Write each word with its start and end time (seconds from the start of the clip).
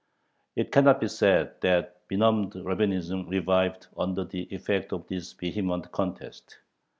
It 0.55 0.71
cannot 0.71 0.99
be 0.99 1.07
said 1.07 1.61
that 1.61 2.07
benumbed 2.07 2.53
Rabbinism 2.55 3.29
revived 3.29 3.85
under 3.95 4.23
the 4.25 4.47
effect 4.51 4.91
of 4.93 5.05
this 5.07 5.31
vehement 5.33 5.91
contest. 5.91 6.57